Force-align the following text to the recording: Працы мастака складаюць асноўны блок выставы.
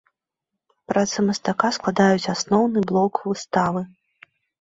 Працы 0.91 1.17
мастака 1.27 1.69
складаюць 1.75 2.31
асноўны 2.35 2.79
блок 2.93 3.21
выставы. 3.29 3.85